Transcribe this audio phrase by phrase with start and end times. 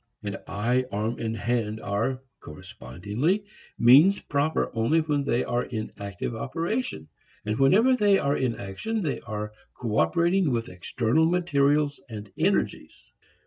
[0.23, 3.45] And eye, arm and hand are, correspondingly,
[3.77, 7.07] means proper only when they are in active operation.
[7.45, 13.11] And whenever they are in action they are cooperating with external materials and energies.